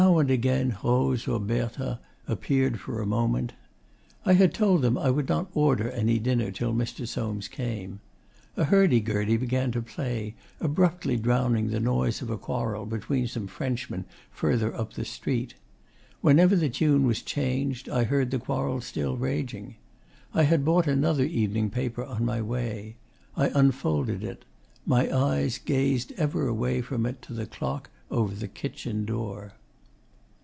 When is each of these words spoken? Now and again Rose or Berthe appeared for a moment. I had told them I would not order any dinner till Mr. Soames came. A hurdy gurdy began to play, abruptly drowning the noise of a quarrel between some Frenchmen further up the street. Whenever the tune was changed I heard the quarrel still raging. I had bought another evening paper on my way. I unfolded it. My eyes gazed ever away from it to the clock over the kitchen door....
Now 0.01 0.17
and 0.17 0.31
again 0.31 0.77
Rose 0.83 1.27
or 1.27 1.39
Berthe 1.39 1.99
appeared 2.27 2.79
for 2.79 3.01
a 3.03 3.07
moment. 3.07 3.53
I 4.25 4.33
had 4.33 4.51
told 4.53 4.81
them 4.81 4.97
I 4.97 5.11
would 5.11 5.29
not 5.29 5.49
order 5.53 5.91
any 5.91 6.17
dinner 6.17 6.49
till 6.51 6.73
Mr. 6.73 7.07
Soames 7.07 7.47
came. 7.47 7.99
A 8.57 8.63
hurdy 8.65 8.99
gurdy 8.99 9.37
began 9.37 9.71
to 9.73 9.81
play, 9.83 10.33
abruptly 10.59 11.17
drowning 11.17 11.69
the 11.69 11.79
noise 11.79 12.21
of 12.23 12.29
a 12.31 12.37
quarrel 12.37 12.85
between 12.87 13.27
some 13.27 13.45
Frenchmen 13.47 14.05
further 14.31 14.75
up 14.75 14.93
the 14.93 15.05
street. 15.05 15.53
Whenever 16.21 16.55
the 16.55 16.67
tune 16.69 17.05
was 17.05 17.21
changed 17.21 17.87
I 17.87 18.03
heard 18.05 18.31
the 18.31 18.39
quarrel 18.39 18.81
still 18.81 19.17
raging. 19.17 19.75
I 20.33 20.43
had 20.43 20.65
bought 20.65 20.87
another 20.87 21.25
evening 21.25 21.69
paper 21.69 22.03
on 22.03 22.25
my 22.25 22.41
way. 22.41 22.95
I 23.37 23.47
unfolded 23.53 24.23
it. 24.23 24.45
My 24.85 25.15
eyes 25.15 25.59
gazed 25.59 26.11
ever 26.17 26.47
away 26.47 26.81
from 26.81 27.05
it 27.05 27.21
to 27.23 27.33
the 27.33 27.45
clock 27.45 27.91
over 28.09 28.33
the 28.33 28.47
kitchen 28.47 29.05
door.... 29.05 29.53